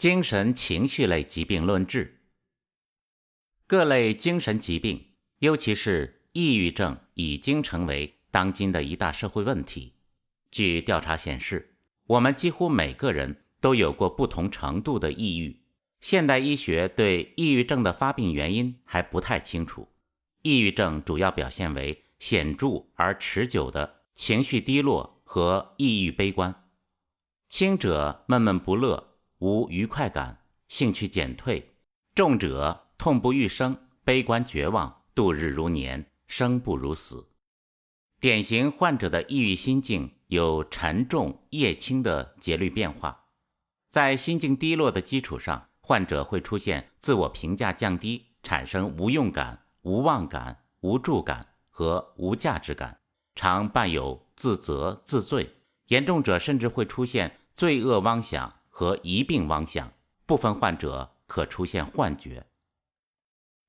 [0.00, 2.22] 精神情绪类疾病论治。
[3.66, 5.08] 各类精神疾病，
[5.40, 9.92] 尤其是抑郁症，已经成为当今的一大社会问题。
[10.50, 11.76] 据调查显示，
[12.06, 15.60] 我们几乎每个人都有过不同程度的抑郁。
[16.00, 19.86] 现代医学对抑郁症的发病原因还不太清楚。
[20.40, 26.70] 抑郁症主要表现为显著而持久的情绪低落和抑郁悲观，
[27.50, 29.09] 轻者闷闷不乐。
[29.40, 31.62] 无愉快感，兴趣减退；
[32.14, 37.26] 重者痛不欲生，悲观绝望，度日如年，生不如死。
[38.20, 43.28] 典型患者的抑郁心境有沉重、夜轻的节律变化。
[43.88, 53.00] 在心境低落的基础上，患者会出现自我评价降低，产生无用感、无望感、无助感和无价值感，
[53.34, 55.56] 常伴有自责、自罪。
[55.86, 58.59] 严重者甚至会出现罪恶妄想。
[58.80, 59.92] 和一病妄想，
[60.24, 62.46] 部分患者可出现幻觉。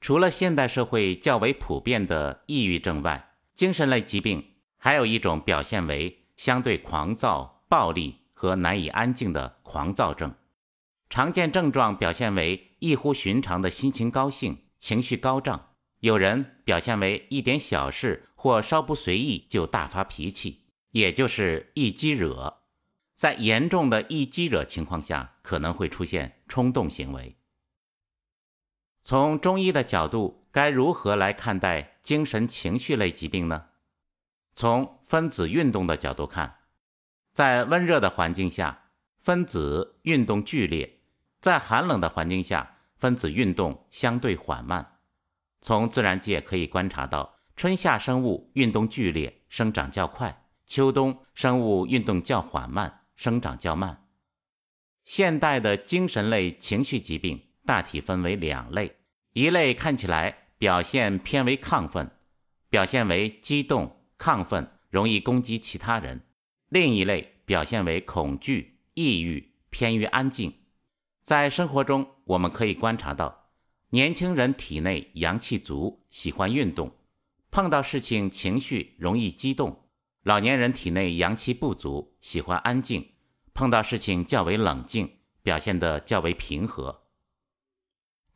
[0.00, 10.34] 除了现代社会较为普遍的抑郁症外，精神类疾病还有一种表现为相对狂躁、暴力和难以安静的狂躁症。
[11.08, 15.68] 常见症状表现为异乎寻常的心情高兴、情绪高涨，
[16.00, 22.65] 有人表现为一点小事或稍不随意就大发脾气，也就是易激惹。
[23.16, 27.38] 在严重的易激惹情况下，可能会出现冲动行为。
[29.00, 33.68] 从中医的角度，该如何来看待精神情绪类疾病呢？
[34.52, 36.58] 从分子运动的角度看，
[37.32, 41.00] 在温热的环境下，分子运动剧烈；
[41.40, 44.98] 在寒冷的环境下，分子运动相对缓慢。
[45.62, 53.04] 从自然界可以观察到，春夏生物运动剧烈，生长较快；秋冬生物运动较缓慢。
[53.16, 54.06] 生长较慢。
[55.02, 58.96] 现代的精神类情绪疾病大体分为两类：
[59.32, 62.10] 一类看起来表现偏为亢奋，
[62.68, 66.18] 表现为激动、亢奋，容易攻击其他人；
[66.68, 70.52] 另一类表现为恐惧、抑郁，偏于安静。
[71.22, 73.50] 在生活中，我们可以观察到，
[73.90, 76.92] 年轻人体内阳气足，喜欢运动，
[77.50, 79.85] 碰到事情情绪容易激动。
[80.26, 83.12] 老年人体内阳气不足，喜欢安静，
[83.54, 87.04] 碰到事情较为冷静，表现得较为平和。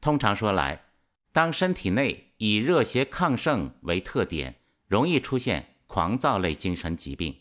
[0.00, 0.84] 通常说来，
[1.32, 7.36] 当身体内以热邪亢盛为特点，容易出现狂躁类精神疾病。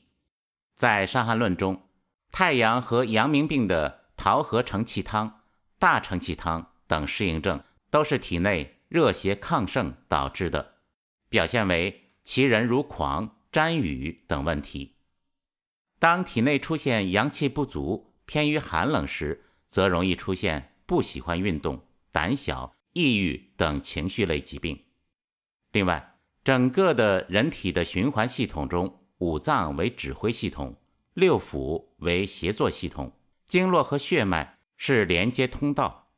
[0.76, 1.88] 在《伤寒论》中，
[2.31, 5.44] 太阳和阳明病的桃核承气汤、
[5.78, 7.62] 大承气汤等适应症，
[7.92, 10.78] 都是体内热邪亢盛导致的，
[11.30, 13.36] 表现为其人如狂。
[13.52, 14.98] 沾雨等问题，
[15.98, 24.86] 当体内出现阳气不足、偏于寒冷时，则容易出现不喜欢运动、胆小、抑郁等情绪类疾病。
[25.72, 30.76] 另外，整个的人体的循环系统中，五脏为指挥系统，
[31.16, 33.14] 六腑为协作系统，
[33.48, 36.12] 经络和血脉是连接通道，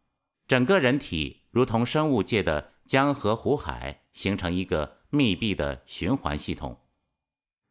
[0.48, 6.78] 整个人体如同生物界的江河湖海，形成一个密闭的循环系统。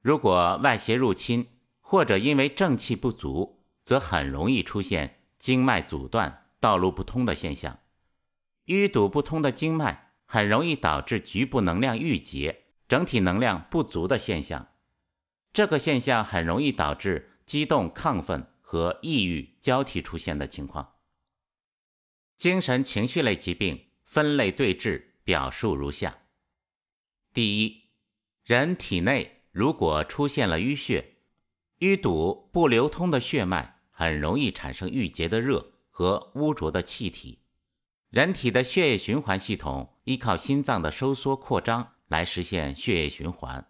[0.00, 1.48] 如果外邪入侵，
[1.80, 7.80] 或者因为正气不足，则很容易出现经脉阻断、道路不通的现象。
[8.66, 14.68] 淤堵不通的经脉，很容易导致局部能量郁结、整体能量不足的现象。
[15.52, 20.94] 这个现象很容易导致激动、亢奋和抑郁交替出现的情况。
[22.36, 26.20] 精神情绪类疾病分类对治表述如下：
[27.34, 27.90] 第一，
[28.44, 29.39] 人体内。
[29.52, 31.16] 如果出现了淤血、
[31.80, 37.40] 淤堵不流通的血脉，很容易产生郁结的热和污浊的气体。
[38.10, 43.66] 人体的血液循环系统依靠心脏的收缩扩张来实现血液循环。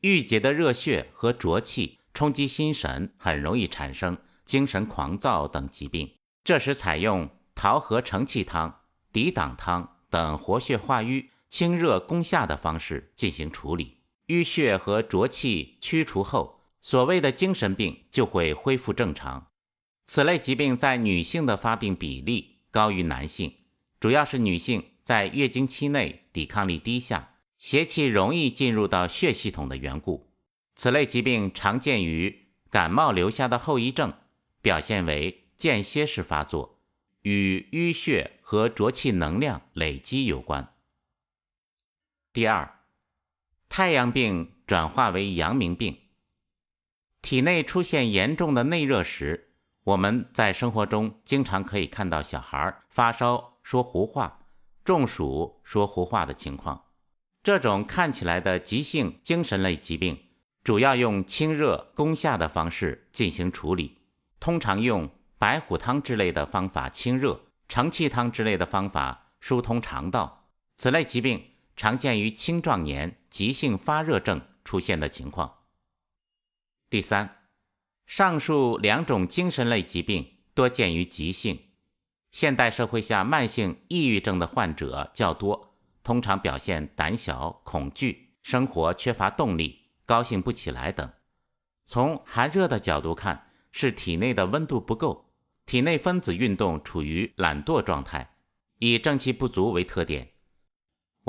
[0.00, 6.16] 郁结的热血和浊气冲击心神，很容易产生精神狂躁等疾病。
[6.42, 8.80] 这时，采用桃核承气汤、
[9.12, 13.99] 抵挡汤等活血化瘀、清热攻下的方式进行处理。
[14.30, 19.48] 淤血和浊气驱除后，所谓的精神病就会恢复正常。
[20.06, 23.56] 此类疾病在女性的发病比例高于男性，
[23.98, 30.32] 主要是女性在月经期内抵抗力低下，邪气容易进入到血系统的缘故。
[30.76, 34.14] 此类疾病常见于感冒留下的后遗症，
[34.62, 36.78] 表现为间歇式发作，
[37.22, 40.72] 与淤血和浊气能量累积有关。
[42.32, 42.79] 第二。
[43.70, 45.96] 太阳病转化为阳明病，
[47.22, 49.52] 体内出现严重的内热时，
[49.84, 54.40] 我们在生活中经常可以看到小孩发烧说胡话、
[54.84, 56.86] 中暑说胡话的情况。
[57.44, 60.18] 这种看起来的急性精神类疾病，
[60.64, 63.98] 主要用清热攻下的方式进行处理，
[64.40, 65.08] 通常用
[65.38, 70.48] 白虎汤之类的方法清热，承气汤之类的方法疏通肠道。
[70.76, 75.60] 此类疾病常见于青壮年急性发热症出现的情况。
[76.90, 77.36] 第三。
[78.06, 81.68] 上述两种精神类疾病多见于急性。
[82.32, 91.08] 现代社会下，慢性抑郁症的患者较多，通常表现胆小、恐惧、生活缺乏动力、高兴不起来等。
[91.84, 95.32] 从寒热的角度看，是体内的温度不够，
[95.64, 98.34] 体内分子运动处于懒惰状态，
[98.80, 100.32] 以正气不足为特点。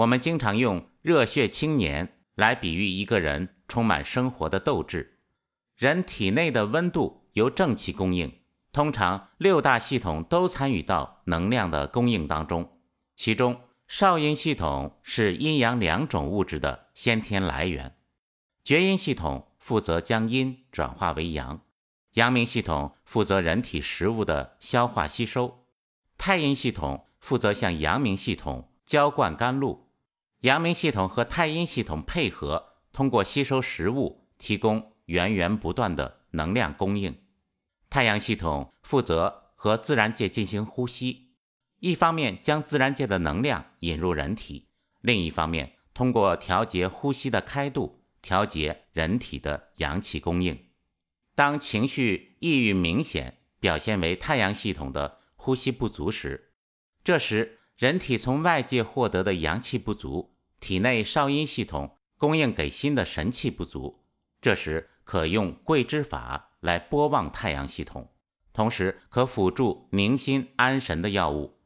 [0.02, 5.20] 我们经常用“热血青年”来比喻一个人充满生活的斗志。
[5.76, 8.40] 人体内的温度由正气供应，
[8.72, 12.80] 通常六大系统都参与到能量的供应当中。
[13.16, 17.96] 其中，少阴系统是阴阳两种物质的先天来源，
[18.64, 21.62] 厥阴系统负责将阴转化为阳，
[22.14, 25.68] 阳明系统负责人体食物的消化吸收，
[26.18, 29.91] 太阴系统负责向阳明系统浇灌甘露。
[30.42, 34.92] 阳明系统和太阴系统配合，通过吸收食物提供。
[35.06, 37.14] 源源不断的能量供应，
[37.90, 41.34] 太阳系统负责和自然界进行呼吸，
[41.80, 44.70] 一方面将自然界的能量引入人体，
[45.02, 50.58] 另一方面通过调节呼吸的开度，调节人体的阳气供应。
[51.36, 56.54] 当情绪抑郁明显，表现为太阳系统的呼吸不足时，
[57.04, 60.31] 这时人体从外界获得的阳气不足，
[60.62, 64.06] 体内少阴系统供应给心的神气不足，
[64.40, 64.88] 这时。
[65.04, 68.14] 可用桂枝法来拨旺太阳系统，
[68.54, 71.60] 同时可辅助宁心安神的药物。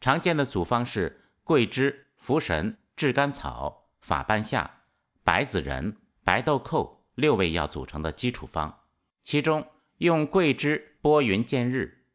[0.00, 4.84] 常见的组方是桂枝、茯神、炙甘草、法半夏、
[5.22, 5.94] 白子仁、
[6.24, 8.84] 白豆蔻六味药组成的基础方。
[9.22, 9.66] 其中
[9.98, 12.06] 用桂枝拨云见日，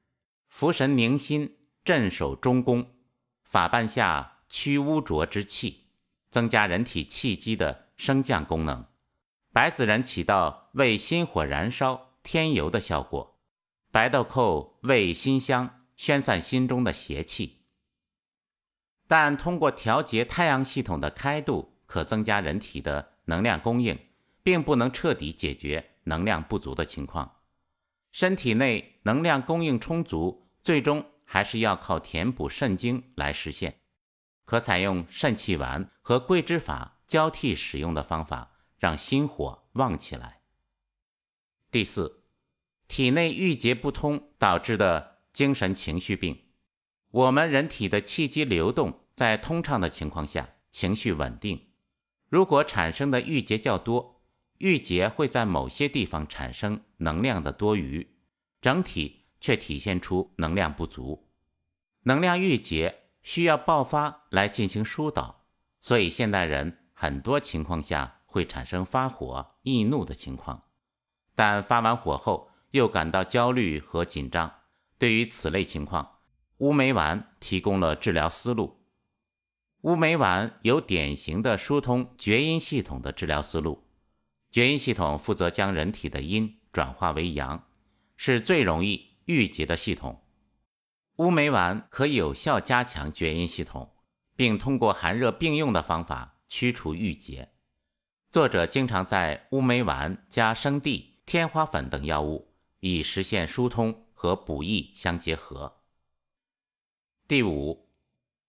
[0.52, 2.96] 茯神宁心镇守中宫，
[3.44, 5.81] 法半夏驱污浊之气，
[6.32, 8.86] 增加人体气机的升降功能。
[9.54, 13.38] 白子仁起到为心火燃烧添油的效果，
[13.92, 17.66] 白豆蔻味辛香，宣散心中的邪气。
[19.10, 24.00] 但通过调节太阳系统的开度，可增加人体的能量供应，
[24.42, 27.40] 并不能彻底解决能量不足的情况。
[28.14, 33.81] 身体内能量供应充足，最终还是要靠填补肾精来实现。
[34.46, 38.50] 可采用肾气丸和桂枝法交替使用的方法。
[38.82, 40.42] 让心火旺起来。
[41.70, 42.24] 第四，
[42.88, 46.46] 体内郁结不通导致的精神情绪病。
[47.12, 51.68] 我们人体的气机流动在通畅的情况下，情绪稳定。
[52.28, 54.24] 如果产生的郁结较多，
[54.58, 58.16] 郁结会在某些地方产生能量的多余，
[58.60, 61.30] 整体却体现出能量不足。
[62.06, 65.46] 能量郁结需要爆发来进行疏导，
[65.80, 68.18] 所以现代人很多情况下。
[68.32, 70.64] 会产生发火、易怒的情况，
[71.36, 74.50] 但发完火后又感到焦虑和紧张。
[74.98, 76.20] 对于此类情况，
[76.60, 78.86] 乌梅丸提供了治疗思路。
[79.82, 83.84] 乌梅丸有典型的疏通厥阴系统的治疗思路。
[84.50, 87.68] 厥阴系统负责将人体的阴转化为阳，
[88.16, 90.21] 是最容易郁结的系统。
[91.18, 93.96] 乌梅丸可有效加强厥阴系统，
[94.36, 97.52] 并通过寒热并用的方法驱除郁结。
[98.30, 105.82] 作者经常在乌梅丸加生地、天花粉等药物，以实现疏通和补益相结合。
[107.28, 107.88] 第五，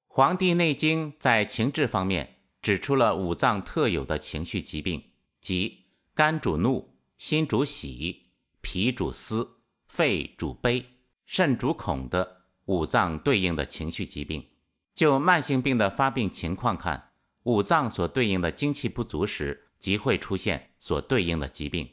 [0.15, 5.03] 《黄帝内经》在情志方面指出了五脏特有的情绪疾病，
[5.41, 10.87] 即肝主怒、心主喜、脾主思、肺主悲、
[11.27, 14.47] 肾主恐的五脏对应的情绪疾病。
[14.95, 17.13] 就慢性病的发病情况看，
[17.45, 19.69] 五脏所对应的精气不足时。
[19.83, 21.91] 即会出现所对应的疾病。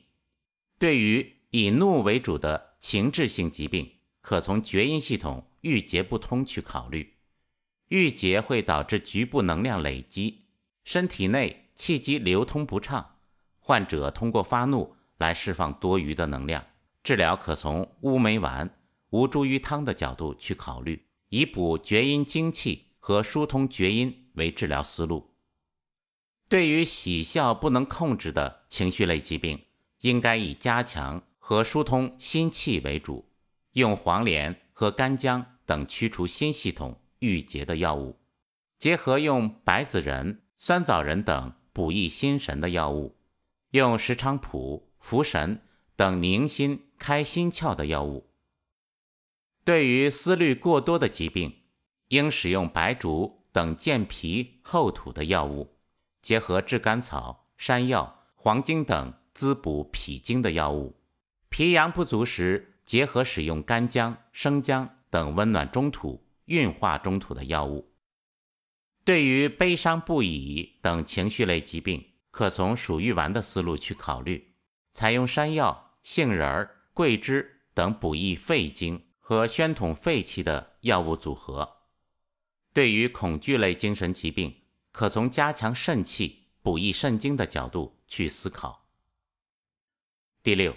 [0.78, 7.16] 对于以怒为主的情志性疾病，可从厥阴系统郁结不通去考虑。
[7.88, 10.46] 郁结会导致局部能量累积，
[10.84, 13.16] 身体内气机流通不畅。
[13.58, 16.64] 患者通过发怒来释放多余的能量。
[17.02, 18.70] 治疗可从乌梅丸、
[19.12, 25.32] 吴茱萸汤的角度去考虑，以补厥阴精气和疏通厥阴为治疗思路。
[26.48, 29.66] 对于喜笑不能控制的情绪类疾病，
[30.02, 33.30] 应该以加强和疏通心气为主，
[33.74, 38.18] 用黄连和干姜等驱除心系统郁结的药物，
[38.78, 43.16] 结合用白子仁、酸枣仁等补益心神的药物，
[43.72, 45.62] 用石菖蒲、茯神
[45.96, 48.29] 等宁心开心窍的药物。
[49.64, 51.54] 对于思虑过多的疾病，
[52.08, 55.78] 应使用白术等健脾厚土的药物，
[56.22, 60.96] 结合炙甘草、山药、黄精等滋补脾经的药物。
[61.50, 67.92] 脾阳不足时，结合使用干姜、生姜等温暖中土、运化中土的药物。
[69.04, 74.54] 对于悲伤不已等情绪类疾病，可从鼠玉丸的思路去考虑，
[74.92, 81.82] 采用山药、杏仁、桂枝等补益肺经和宣统肺气的药物组合。
[82.74, 88.88] 对于恐惧类精神疾病，可从加强肾气、补益肾精的角度去思考。
[90.42, 90.74] 第六。《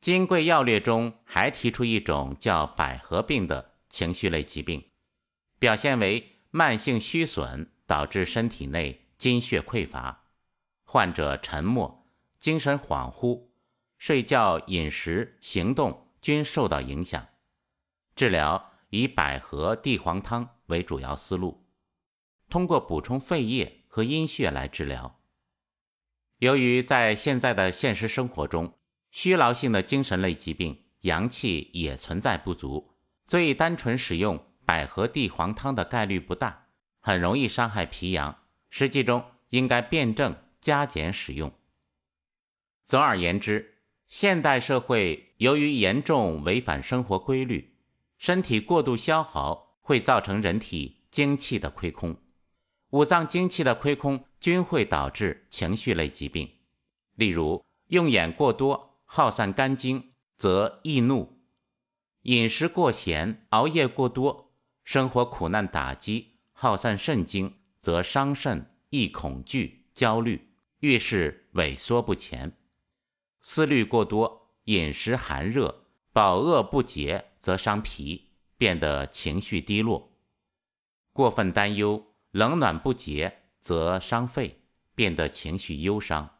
[0.00, 4.90] 金匮要略》中还提出一种叫百合病的情绪类疾病，
[5.60, 10.24] 表现为慢性虚损，导致身体内津血匮乏，
[10.82, 12.04] 患者沉默、
[12.40, 13.50] 精神恍惚，
[13.96, 17.28] 睡觉、饮食、行动均受到影响。
[18.20, 21.64] 治疗以百合、地黄汤为主要思路，
[22.50, 25.22] 通过补充肺液和阴血来治疗。
[26.36, 28.74] 由于在现在的现实生活中，
[29.10, 32.90] 虚劳性的精神类疾病，阳气也存在不足，
[33.24, 36.66] 所以单纯使用百合地黄汤的概率不大，
[37.00, 38.42] 很容易伤害脾阳。
[38.68, 41.50] 实际中应该辩证加减使用。
[42.84, 47.69] 总而言之，现代社会由于严重违反生活规律，
[48.20, 52.14] 身体过度消耗会造成人体精气的亏空，
[52.90, 56.46] 五脏精气的亏空均会导致情绪类疾病，
[57.14, 59.00] 例如用眼过多。
[59.06, 61.40] 耗散肝经则易怒，
[62.22, 64.52] 饮食过咸、熬夜过多，
[64.84, 72.50] 生活苦难打击，耗散肾精则伤肾，易恐惧、焦虑，遇事萎缩不前；
[73.40, 80.12] 思虑过多，饮食寒热，饱饿不节，则伤脾，变得情绪低落；
[81.12, 84.62] 过分担忧，冷暖不节，则伤肺，
[84.94, 86.38] 变得情绪忧伤。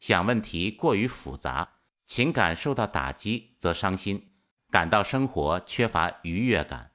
[0.00, 1.72] 想问题过于复杂。
[2.06, 4.34] 情感受到打击则伤心，
[4.70, 6.92] 感到生活缺乏愉悦感。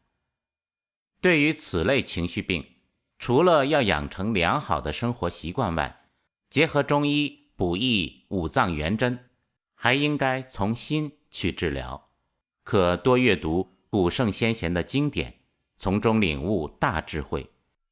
[1.20, 2.76] 对于此类情绪病，
[3.18, 6.06] 除了要养成良好的生活习惯外，
[6.48, 9.32] 结合中医补益五脏元真，
[9.74, 12.09] 还应该从心去治疗。
[12.72, 15.40] 可多阅读古圣先贤的经典，
[15.76, 17.50] 从中领悟大智慧，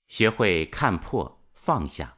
[0.07, 2.16] 学会看破放下。